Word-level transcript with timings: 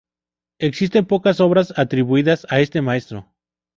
Existen 0.57 1.05
pocas 1.05 1.39
obras 1.39 1.75
atribuidas 1.77 2.47
a 2.49 2.59
este 2.59 2.81
maestro. 2.81 3.31